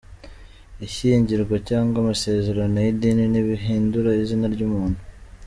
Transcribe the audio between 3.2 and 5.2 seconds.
ntibihindura izina ry’umuntu.